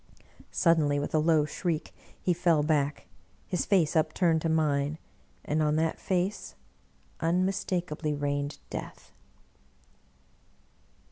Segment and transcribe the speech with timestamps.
[0.49, 3.05] Suddenly, with a low shriek, he fell back,
[3.45, 4.97] his face upturned to mine,
[5.45, 6.55] and on that face
[7.19, 9.11] unmistakably reigned Death.